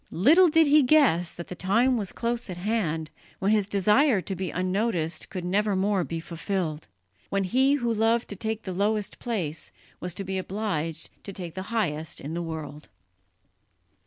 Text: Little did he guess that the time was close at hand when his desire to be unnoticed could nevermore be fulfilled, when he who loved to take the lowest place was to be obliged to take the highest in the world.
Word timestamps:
Little 0.09 0.49
did 0.49 0.65
he 0.65 0.81
guess 0.81 1.31
that 1.35 1.47
the 1.47 1.53
time 1.53 1.95
was 1.95 2.11
close 2.11 2.49
at 2.49 2.57
hand 2.57 3.11
when 3.37 3.51
his 3.51 3.69
desire 3.69 4.19
to 4.19 4.35
be 4.35 4.49
unnoticed 4.49 5.29
could 5.29 5.45
nevermore 5.45 6.03
be 6.03 6.19
fulfilled, 6.19 6.87
when 7.29 7.43
he 7.43 7.75
who 7.75 7.93
loved 7.93 8.27
to 8.29 8.35
take 8.35 8.63
the 8.63 8.73
lowest 8.73 9.19
place 9.19 9.71
was 9.99 10.15
to 10.15 10.23
be 10.23 10.39
obliged 10.39 11.11
to 11.23 11.31
take 11.31 11.53
the 11.53 11.61
highest 11.69 12.19
in 12.19 12.33
the 12.33 12.41
world. 12.41 12.89